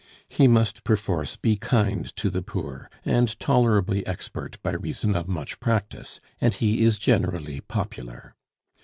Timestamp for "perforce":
0.83-1.35